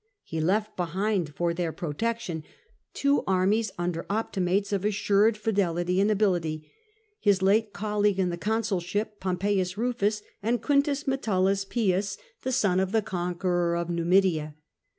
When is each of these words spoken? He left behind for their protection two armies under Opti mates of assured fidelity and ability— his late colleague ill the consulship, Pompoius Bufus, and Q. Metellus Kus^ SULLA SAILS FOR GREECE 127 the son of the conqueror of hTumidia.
He 0.23 0.41
left 0.41 0.75
behind 0.75 1.35
for 1.35 1.53
their 1.53 1.71
protection 1.71 2.43
two 2.95 3.21
armies 3.27 3.69
under 3.77 4.01
Opti 4.05 4.41
mates 4.41 4.73
of 4.73 4.83
assured 4.83 5.37
fidelity 5.37 6.01
and 6.01 6.09
ability— 6.09 6.71
his 7.19 7.43
late 7.43 7.71
colleague 7.71 8.17
ill 8.17 8.29
the 8.29 8.35
consulship, 8.37 9.19
Pompoius 9.19 9.75
Bufus, 9.75 10.23
and 10.41 10.59
Q. 10.59 10.81
Metellus 11.05 11.05
Kus^ 11.05 11.05
SULLA 11.05 11.55
SAILS 11.55 11.65
FOR 11.65 11.69
GREECE 11.69 12.17
127 12.17 12.21
the 12.41 12.51
son 12.51 12.79
of 12.79 12.91
the 12.91 13.01
conqueror 13.03 13.75
of 13.75 13.87
hTumidia. 13.89 14.55